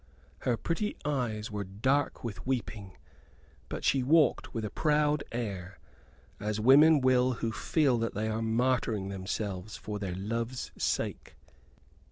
[0.39, 2.97] Her pretty eyes were dark with weeping;
[3.69, 5.77] but she walked with a proud air,
[6.39, 11.35] as women will who feel that they are martyring themselves for their love's sake.